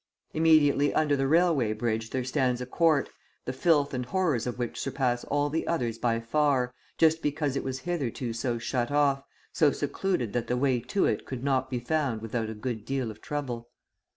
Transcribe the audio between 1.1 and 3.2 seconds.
the railway bridge there stands a court,